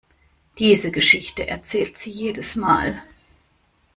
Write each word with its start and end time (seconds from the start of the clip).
Diese 0.57 0.89
Geschichte 0.91 1.45
erzählt 1.47 1.95
sie 1.95 2.09
jedes 2.09 2.55
Mal. 2.55 3.03